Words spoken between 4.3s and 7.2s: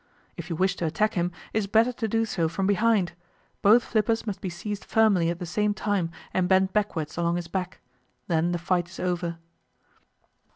be seized firmly at the same time and bent backwards